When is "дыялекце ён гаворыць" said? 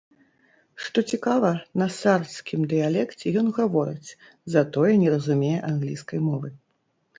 2.73-4.15